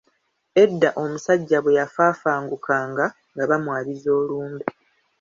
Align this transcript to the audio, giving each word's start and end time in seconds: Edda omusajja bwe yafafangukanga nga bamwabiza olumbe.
Edda 0.63 0.89
omusajja 1.03 1.57
bwe 1.61 1.77
yafafangukanga 1.79 3.05
nga 3.33 3.43
bamwabiza 3.49 4.09
olumbe. 4.19 4.65